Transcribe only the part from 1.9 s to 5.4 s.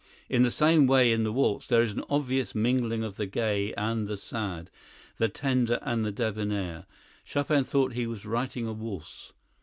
an obvious mingling of the gay and the sad, the